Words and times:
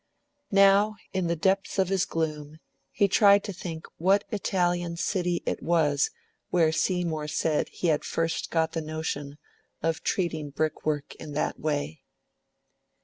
Now, 0.49 0.95
in 1.13 1.27
the 1.27 1.35
depths 1.35 1.77
of 1.77 1.89
his 1.89 2.05
gloom, 2.05 2.57
he 2.91 3.07
tried 3.07 3.43
to 3.43 3.53
think 3.53 3.85
what 3.97 4.23
Italian 4.31 4.97
city 4.97 5.43
it 5.45 5.61
was 5.61 6.09
where 6.49 6.71
Seymour 6.71 7.27
said 7.27 7.69
he 7.69 7.89
had 7.89 8.03
first 8.03 8.49
got 8.49 8.71
the 8.71 8.81
notion 8.81 9.37
of 9.83 10.01
treating 10.01 10.49
brick 10.49 10.87
work 10.87 11.13
in 11.19 11.33
that 11.33 11.59
way. 11.59 12.01